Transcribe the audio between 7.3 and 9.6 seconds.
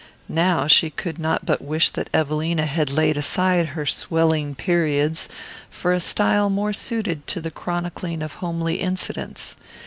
the chronicling of homely incidents.